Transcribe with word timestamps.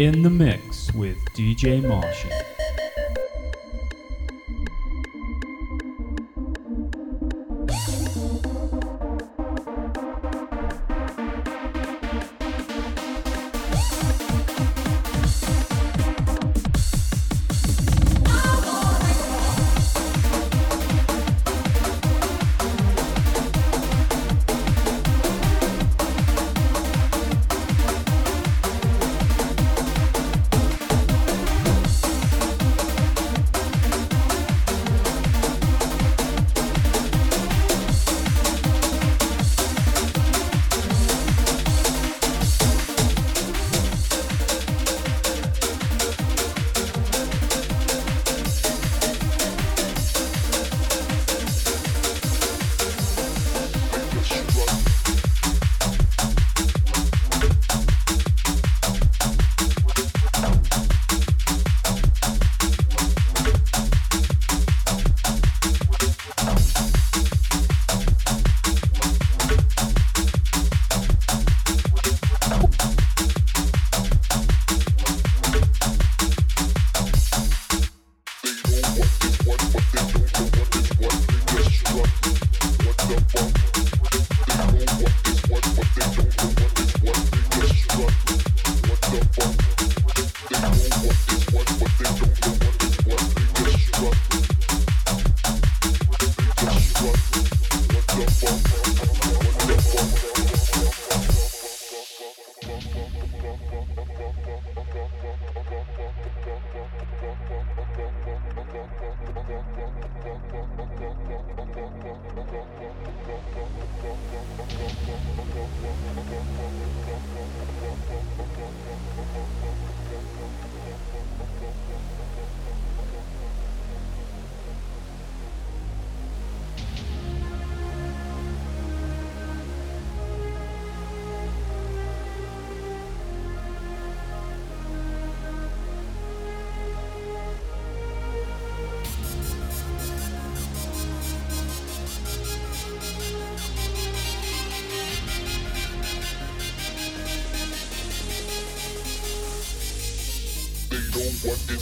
In 0.00 0.22
the 0.22 0.30
Mix 0.30 0.90
with 0.94 1.22
DJ 1.34 1.86
Martian. 1.86 2.39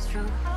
is 0.00 0.06
true. 0.06 0.49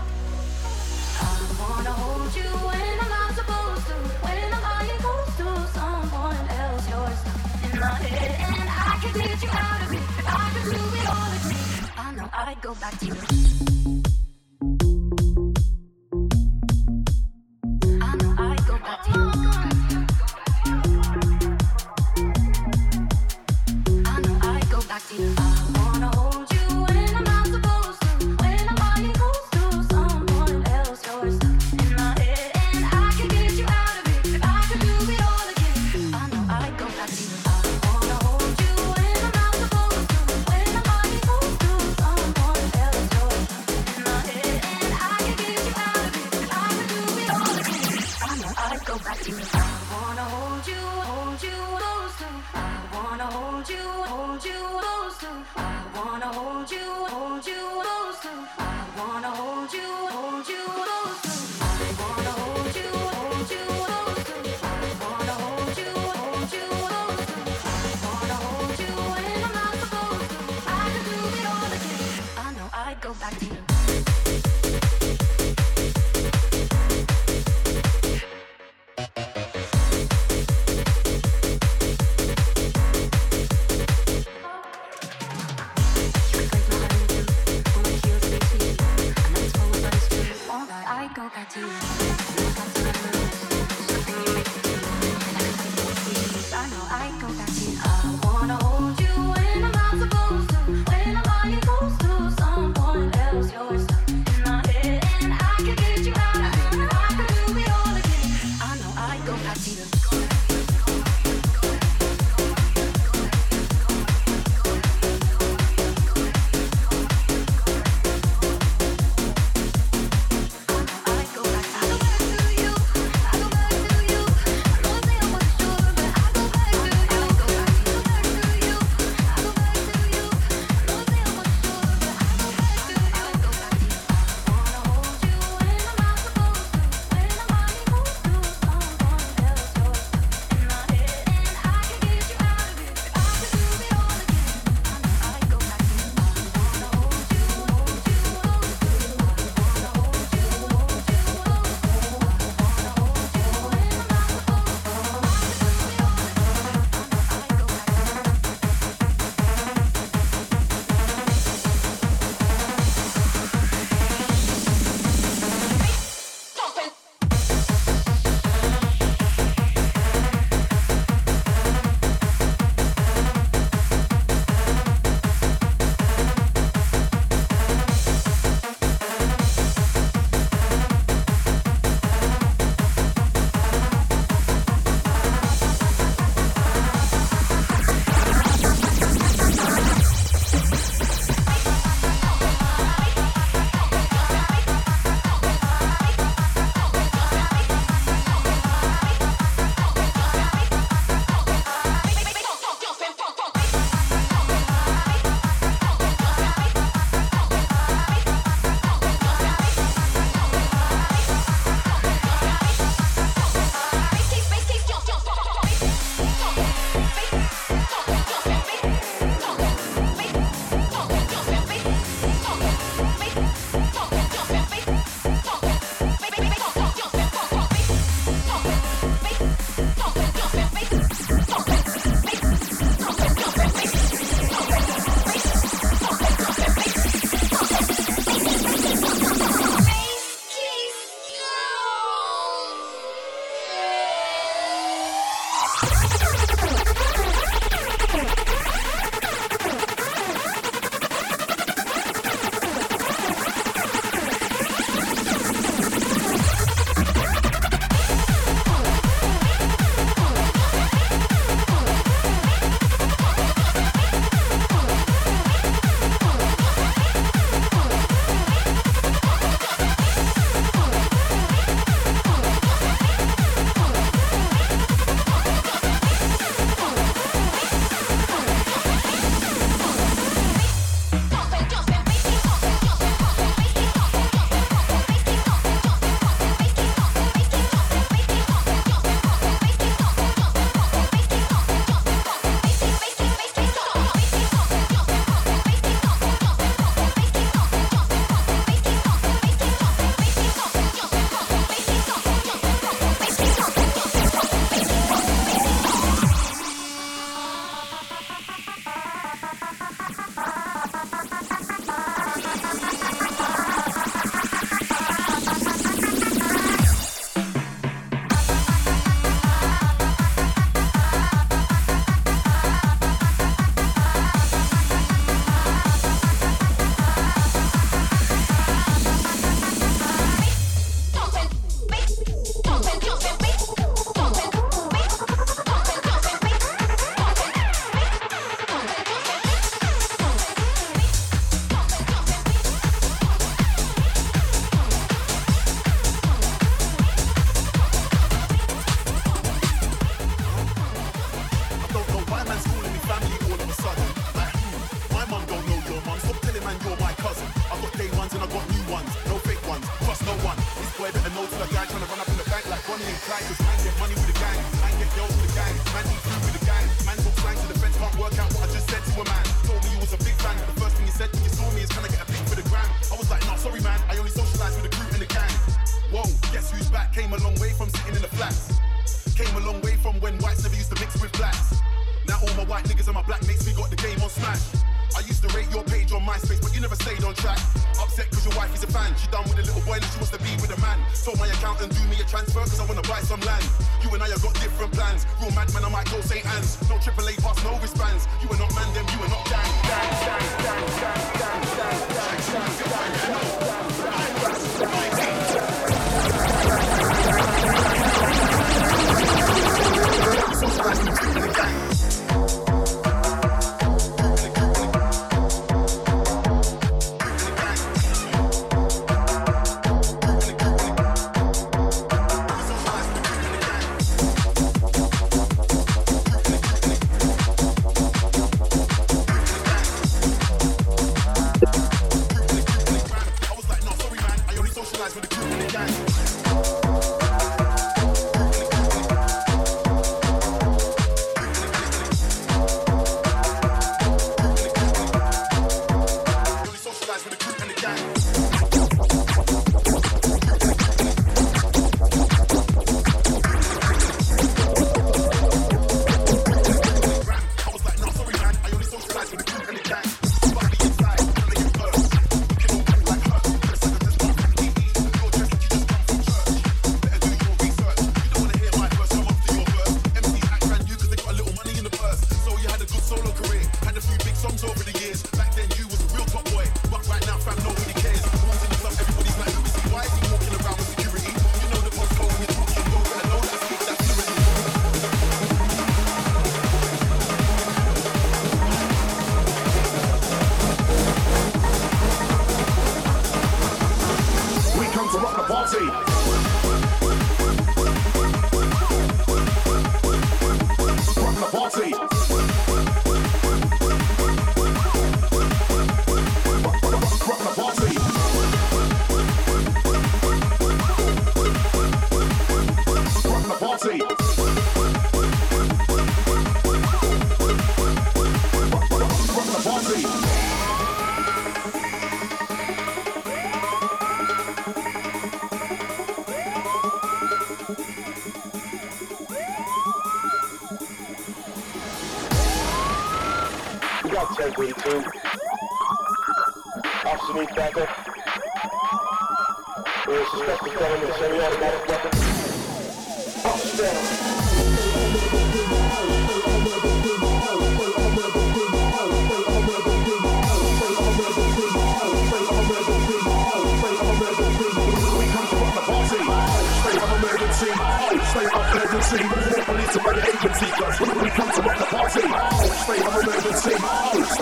white 382.73 382.89
niggas 382.89 383.05
and 383.05 383.13
my 383.13 383.21
black 383.21 383.45
mates, 383.45 383.61
we 383.69 383.73
got 383.77 383.85
the 383.93 383.99
game 384.01 384.17
on 384.25 384.29
smash. 384.33 384.81
I 385.13 385.21
used 385.29 385.45
to 385.45 385.49
rate 385.53 385.69
your 385.69 385.85
page 385.85 386.09
on 386.11 386.25
MySpace, 386.25 386.57
but 386.57 386.73
you 386.73 386.81
never 386.81 386.97
stayed 386.97 387.23
on 387.23 387.37
track. 387.37 387.61
Upset 388.01 388.25
cause 388.33 388.49
your 388.49 388.57
wife 388.57 388.73
is 388.73 388.81
a 388.81 388.89
fan. 388.89 389.13
She 389.13 389.29
done 389.29 389.45
with 389.45 389.61
a 389.61 389.65
little 389.69 389.85
boy 389.85 390.01
and 390.01 390.09
she 390.09 390.17
wants 390.17 390.33
to 390.33 390.41
be 390.41 390.49
with 390.57 390.73
a 390.73 390.79
man. 390.81 390.97
Told 391.21 391.37
my 391.37 391.45
accountant, 391.45 391.93
do 391.93 392.01
me 392.09 392.17
a 392.17 392.25
transfer 392.25 392.65
cause 392.65 392.81
I 392.81 392.85
wanna 392.89 393.05
buy 393.05 393.21
some 393.21 393.41
land. 393.45 393.61
You 394.01 394.09
and 394.17 394.25
I 394.25 394.29
have 394.33 394.41
got 394.41 394.57
different 394.57 394.91
plans. 394.91 395.29
Real 395.37 395.53
madman, 395.53 395.85
I 395.85 395.89
might 395.93 396.09
go 396.09 396.17
St. 396.21 396.41
Anne's. 396.57 396.81
No 396.89 396.97
AAA 396.97 397.37
pass, 397.45 397.61
no 397.61 397.77
wristbands. 397.77 398.25
You 398.41 398.49
are 398.49 398.57
not 398.57 398.73
man, 398.73 398.89
them, 398.97 399.05
you 399.13 399.21
are 399.21 399.29
not 399.29 399.45
gang. 399.45 399.69
Gang, 399.85 400.09
gang, 400.25 400.49
gang, 400.65 400.87
gang, 400.97 401.21
gang, 401.37 401.61
gang, 401.77 402.01
gang, 402.17 402.41
gang, 402.49 402.73
gang, 402.89 403.37
gang. 403.37 403.42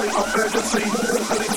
of 0.09 0.25
courtesy. 0.33 1.50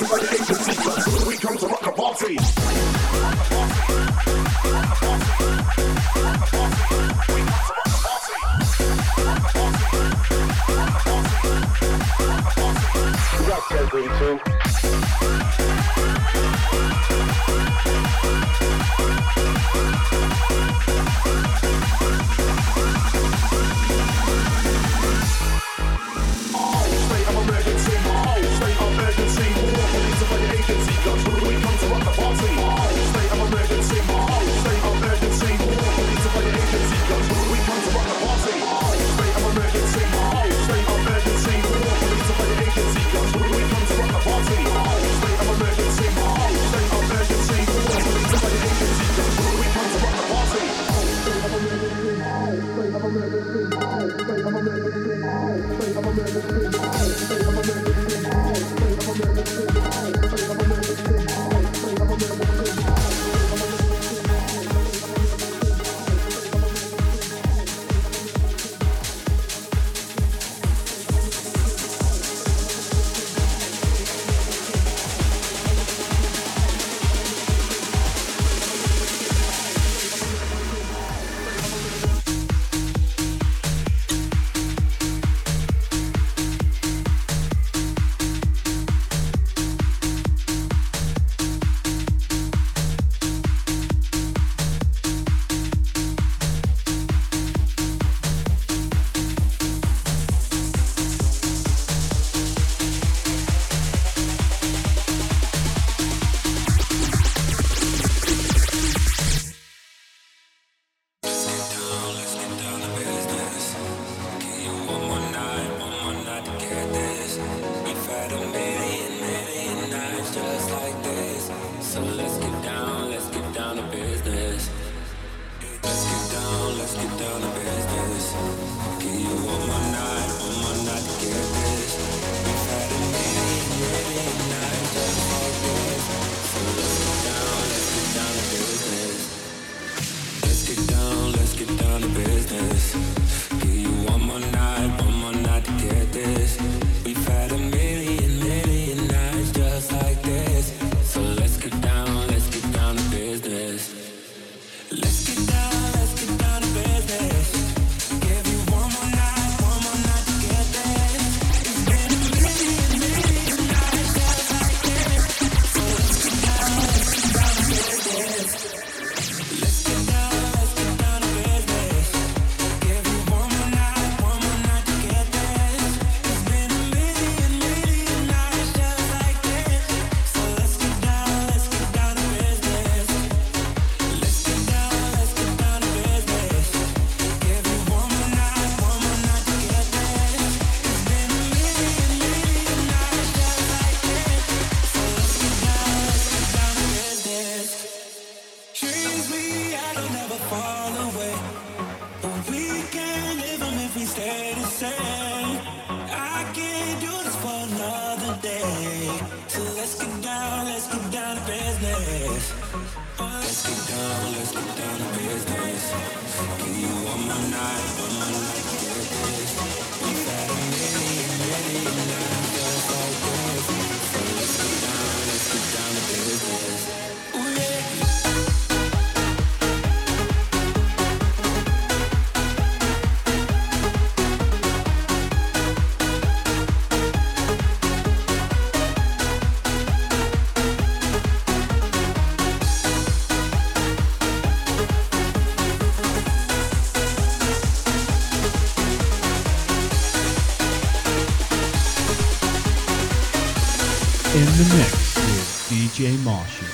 DJ 256.05 256.23
Marshall. 256.23 256.64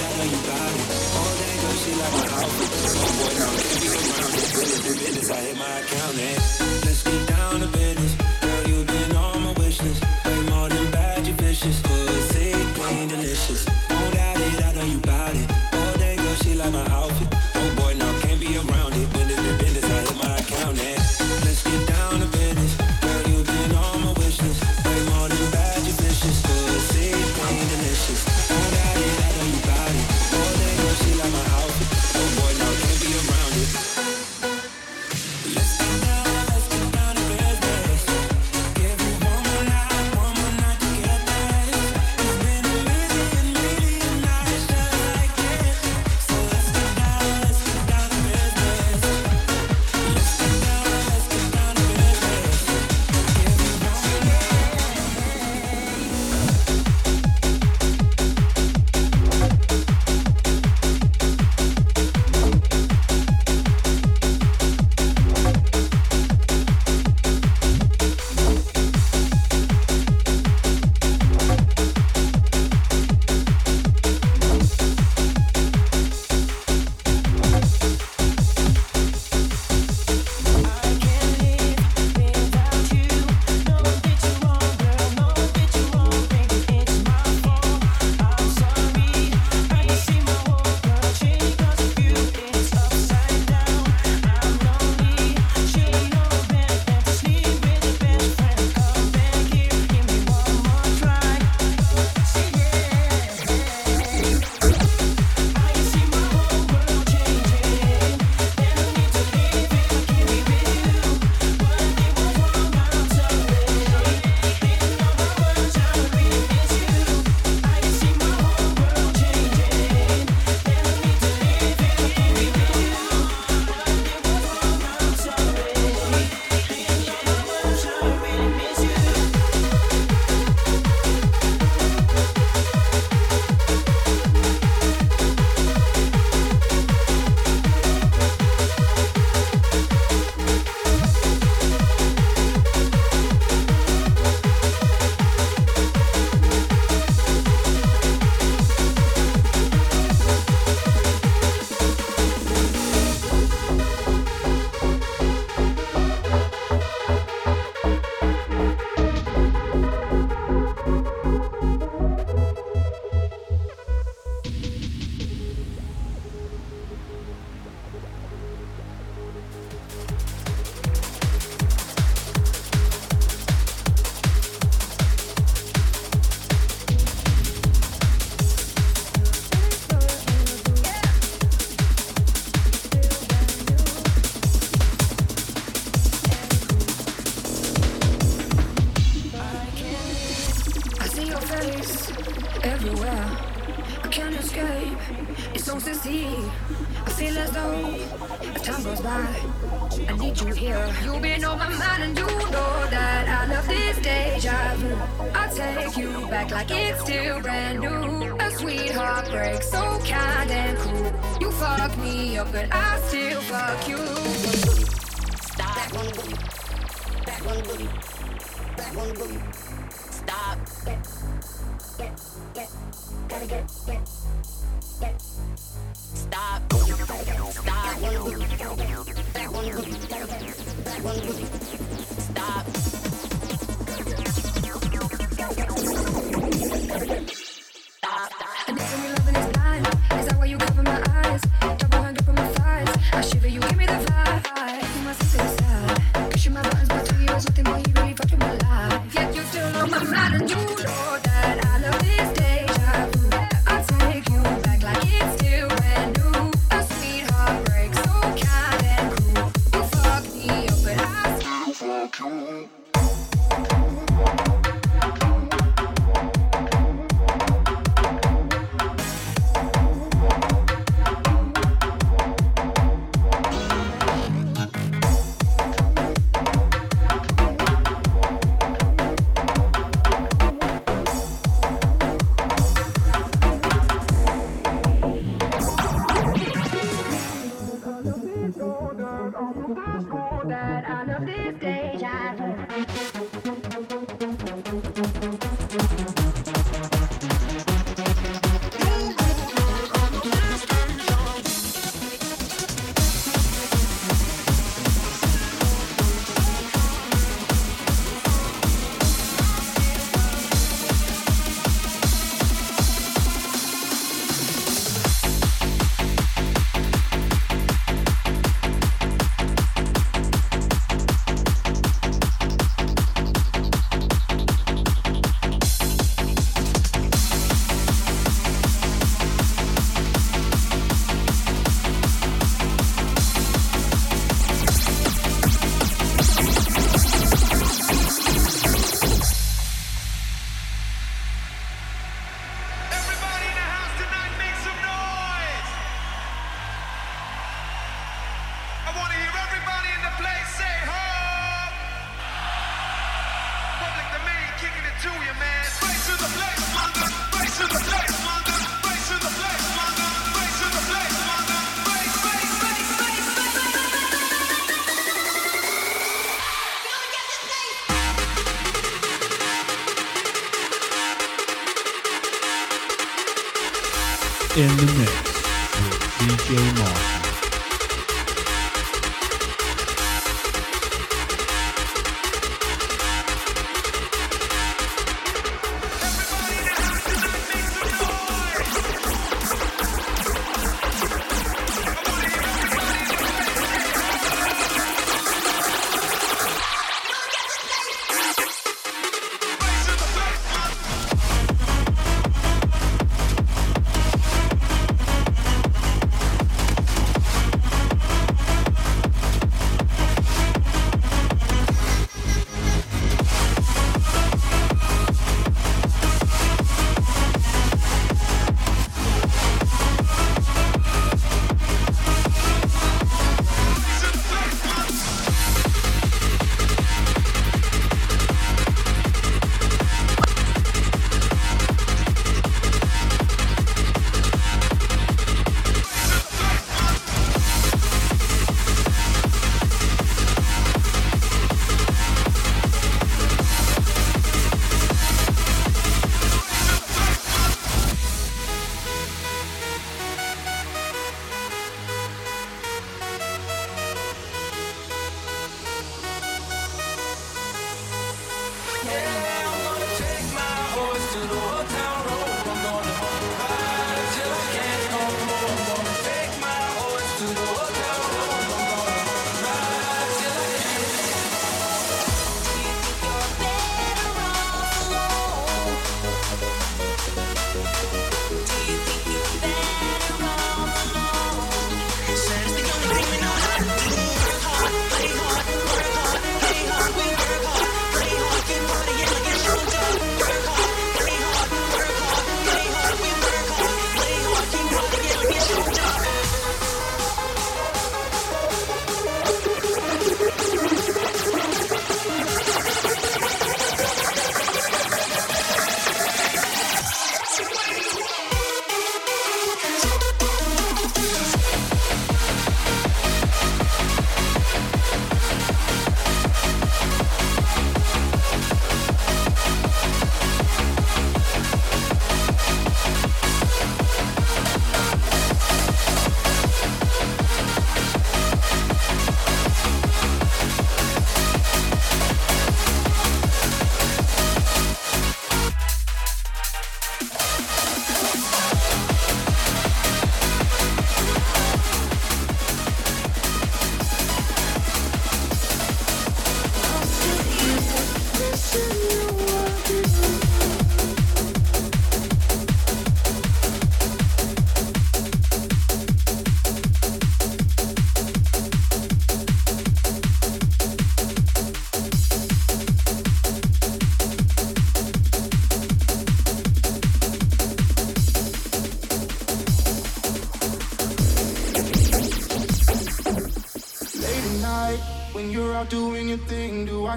I 0.00 0.10
know 0.16 0.24
you 0.24 0.40
got 0.46 0.72
it. 0.72 0.88
All 1.18 1.32
day, 1.36 1.54
good 1.60 1.76
shit 1.82 1.96
like 1.98 2.12
my 2.12 2.26
outfit. 2.40 2.70
Boy, 3.18 3.32
now 3.38 3.50
every 3.52 4.02
time 4.08 4.22
I 4.22 4.30
hit 4.32 4.98
business, 4.98 5.30
I 5.30 5.40
hit 5.40 5.56
my 5.58 5.72
account. 5.80 6.18
And 6.18 6.42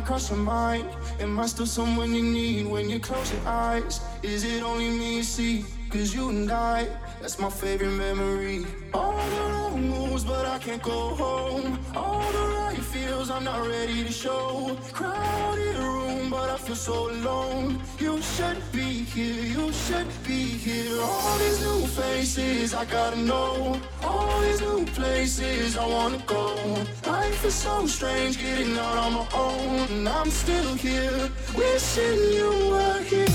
cross 0.05 0.29
your 0.29 0.39
mind? 0.39 0.87
Am 1.19 1.39
I 1.39 1.47
still 1.47 1.65
someone 1.65 2.13
you 2.13 2.21
need 2.21 2.67
when 2.67 2.89
you 2.89 2.99
close 2.99 3.33
your 3.33 3.47
eyes? 3.47 3.99
Is 4.21 4.43
it 4.43 4.61
only 4.61 4.89
me 4.89 5.17
you 5.17 5.23
see? 5.23 5.65
Cause 5.89 6.13
you 6.13 6.29
and 6.29 6.51
I, 6.51 6.87
that's 7.21 7.39
my 7.39 7.49
favorite 7.49 7.97
memory. 8.05 8.65
All 8.93 9.17
the 9.33 9.41
wrong 9.51 9.81
moves, 9.89 10.23
but 10.23 10.45
I 10.45 10.59
can't 10.59 10.81
go 10.81 11.15
home. 11.15 11.79
All 11.95 12.31
the 12.31 12.45
right 12.57 12.77
feels, 12.77 13.31
I'm 13.31 13.43
not 13.45 13.67
ready 13.67 14.03
to 14.03 14.11
show. 14.11 14.77
Crowded 14.91 15.75
room, 15.77 16.29
but 16.29 16.49
I 16.49 16.57
feel 16.57 16.75
so 16.75 17.09
alone. 17.09 17.81
You 17.99 18.21
should 18.21 18.59
be 18.71 18.89
here, 19.13 19.43
you 19.57 19.71
should 19.73 20.09
be 20.27 20.41
here. 20.65 21.01
All 21.01 21.37
these 21.39 21.61
new 21.61 21.87
faces, 21.87 22.73
I 22.73 22.85
gotta 22.85 23.19
know. 23.19 23.79
All 24.03 24.41
these 24.41 24.61
new 24.61 24.85
places, 24.97 25.77
I 25.77 25.85
wanna 25.87 26.21
go. 26.27 26.44
Is 27.45 27.53
so 27.53 27.85
strange, 27.85 28.39
getting 28.39 28.75
out 28.75 28.97
on 28.97 29.13
my 29.13 29.27
own. 29.35 29.87
And 29.91 30.09
I'm 30.09 30.31
still 30.31 30.73
here, 30.73 31.29
wishing 31.55 32.33
you 32.33 32.49
were 32.71 33.01
here. 33.01 33.34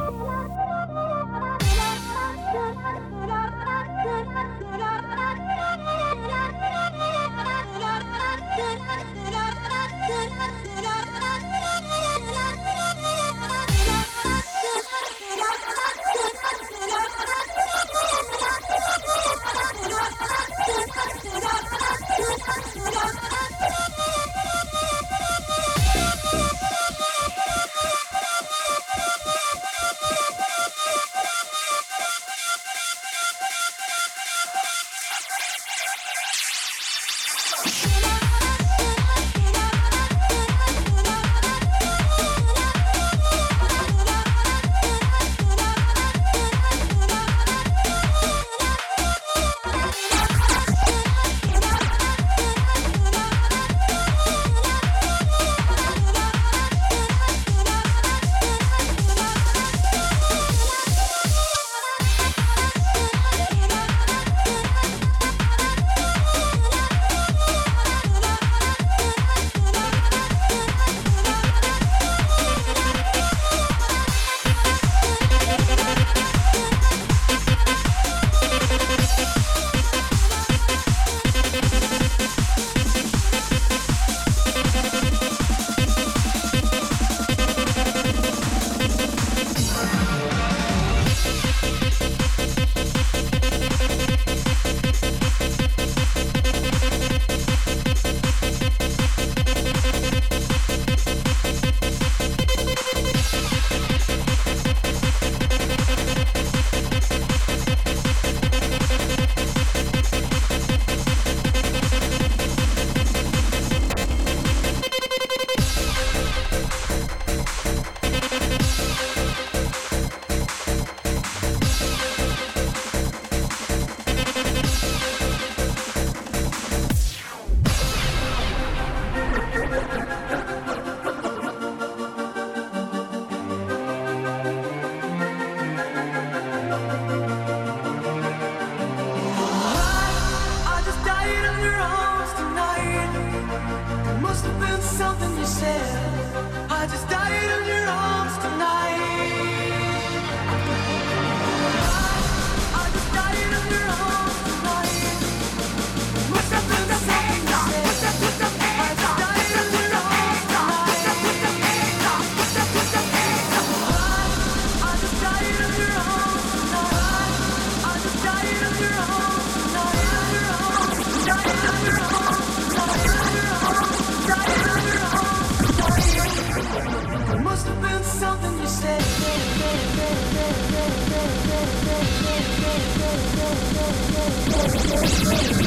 Let's 184.51 185.51
go. 185.51 185.60